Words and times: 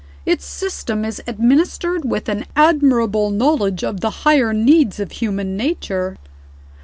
Its 0.25 0.43
system 0.43 1.05
is 1.05 1.21
administered 1.27 2.05
with 2.05 2.27
an 2.27 2.45
admirable 2.55 3.29
knowledge 3.29 3.83
of 3.83 3.99
the 3.99 4.09
higher 4.25 4.51
needs 4.51 4.99
of 4.99 5.11
human 5.11 5.55
nature. 5.55 6.17